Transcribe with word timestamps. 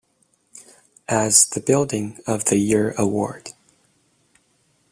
As 1.07 1.47
the 1.47 1.59
Building 1.59 2.19
of 2.25 2.45
the 2.45 2.57
Year 2.57 2.95
Award. 2.97 3.51